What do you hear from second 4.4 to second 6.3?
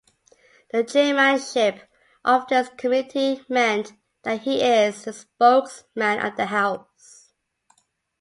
he is the spokesman